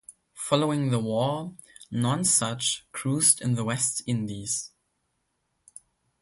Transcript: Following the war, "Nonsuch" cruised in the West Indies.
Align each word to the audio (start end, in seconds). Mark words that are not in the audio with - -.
Following 0.33 0.89
the 0.89 0.97
war, 0.97 1.53
"Nonsuch" 1.91 2.81
cruised 2.91 3.39
in 3.39 3.53
the 3.53 3.63
West 3.63 4.01
Indies. 4.07 4.71